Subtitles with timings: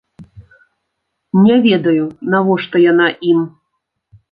[1.43, 2.05] Не ведаю,
[2.35, 3.47] навошта яна ім.